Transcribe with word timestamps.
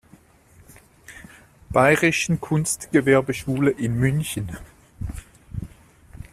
Bayrischen 1.69 2.39
Kunstgewerbeschule 2.41 3.69
in 3.69 3.99
München. 3.99 4.49